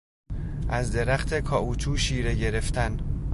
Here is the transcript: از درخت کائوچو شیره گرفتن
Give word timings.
از 0.69 0.91
درخت 0.91 1.33
کائوچو 1.39 1.97
شیره 1.97 2.35
گرفتن 2.35 2.97